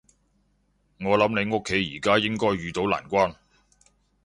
[1.01, 3.35] 我諗你屋企而家應該遇到難關